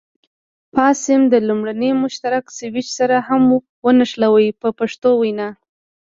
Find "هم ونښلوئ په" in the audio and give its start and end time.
3.27-4.67